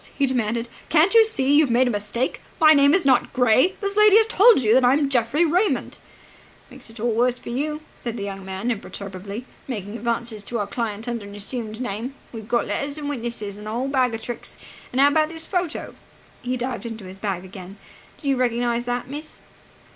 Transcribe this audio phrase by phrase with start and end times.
[0.17, 0.67] he demanded.
[0.89, 2.41] "Can't you see you've made a mistake?
[2.59, 3.75] My name is not Gray.
[3.81, 5.99] This lady has told you that I am Geoffrey Raymond!"
[6.71, 10.57] "Makes it all the worse for you," said the young man imperturbably, "making advances to
[10.57, 12.15] our client under an assumed name.
[12.33, 14.57] We've got letters and witnesses and the whole bag of tricks.
[14.91, 15.93] And how about this photo?"
[16.41, 17.77] He dived into the bag again.
[18.19, 19.39] "Do you recognize that, miss?"